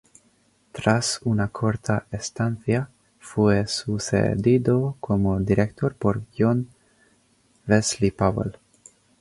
Tras 0.71 1.19
una 1.25 1.49
corta 1.49 2.07
estancia, 2.09 2.89
fue 3.19 3.67
sucedido 3.67 4.97
como 4.99 5.39
director 5.39 5.93
por 5.93 6.23
John 6.35 6.67
Wesley 7.67 8.09
Powell. 8.09 8.57